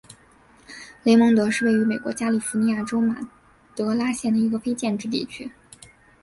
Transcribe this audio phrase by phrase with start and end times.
[1.03, 3.15] 雷蒙德是位于美国加利福尼亚州马
[3.75, 5.51] 德拉县的一个非建制地区。